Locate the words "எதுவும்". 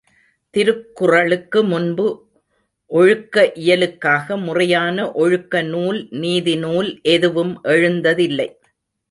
7.01-7.53